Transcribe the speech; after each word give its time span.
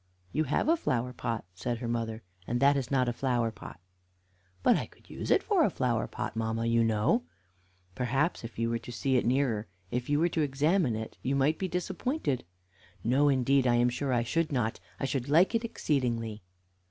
"You 0.33 0.45
have 0.45 0.67
a 0.67 0.75
flower 0.75 1.13
pot," 1.13 1.45
said 1.53 1.77
her 1.77 1.87
mother, 1.87 2.23
"and 2.47 2.59
that 2.59 2.75
is 2.75 2.89
not 2.89 3.07
a 3.07 3.13
flower 3.13 3.51
pot." 3.51 3.79
"But 4.63 4.75
I 4.75 4.87
could 4.87 5.11
use 5.11 5.29
it 5.29 5.43
for 5.43 5.63
a 5.63 5.69
flower 5.69 6.07
pot, 6.07 6.35
mamma, 6.35 6.65
you 6.65 6.83
know." 6.83 7.21
"Perhaps 7.93 8.43
if 8.43 8.57
you 8.57 8.71
were 8.71 8.79
to 8.79 8.91
see 8.91 9.17
it 9.17 9.27
nearer, 9.27 9.67
if 9.91 10.09
you 10.09 10.17
were 10.19 10.29
to 10.29 10.41
examine 10.41 10.95
it 10.95 11.19
you 11.21 11.35
might 11.35 11.59
be 11.59 11.67
disappointed." 11.67 12.43
"No, 13.03 13.29
indeed, 13.29 13.67
I'm 13.67 13.89
sure 13.89 14.11
I 14.11 14.23
should 14.23 14.51
not; 14.51 14.79
I 14.99 15.05
should 15.05 15.29
like 15.29 15.53
it 15.53 15.63
exceedingly." 15.63 16.41